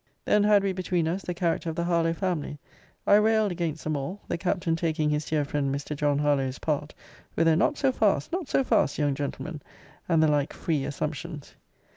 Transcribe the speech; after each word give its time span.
Then 0.25 0.43
had 0.43 0.63
we 0.63 0.73
between 0.73 1.07
us 1.07 1.21
the 1.21 1.35
character 1.35 1.69
of 1.69 1.75
the 1.75 1.83
Harlowe 1.83 2.13
family; 2.15 2.57
I 3.05 3.17
railed 3.17 3.51
against 3.51 3.83
them 3.83 3.95
all; 3.95 4.19
the 4.27 4.35
Captain 4.35 4.75
taking 4.75 5.11
his 5.11 5.25
dear 5.25 5.45
friend 5.45 5.71
Mr. 5.71 5.95
John 5.95 6.17
Harlowe's 6.17 6.57
part; 6.57 6.95
with 7.35 7.47
a 7.47 7.55
Not 7.55 7.77
so 7.77 7.91
fast! 7.91 8.31
not 8.31 8.49
so 8.49 8.63
fast, 8.63 8.97
young 8.97 9.13
gentleman! 9.13 9.61
and 10.09 10.23
the 10.23 10.27
like 10.27 10.53
free 10.53 10.85
assumptions. 10.85 11.53